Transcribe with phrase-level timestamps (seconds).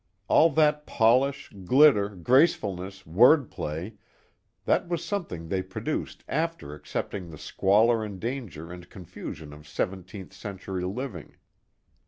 [0.27, 3.97] All that polish, glitter, gracefulness, word play,
[4.65, 10.33] that was something they produced after accepting the squalor and danger and confusion of seventeenth
[10.33, 11.35] century living.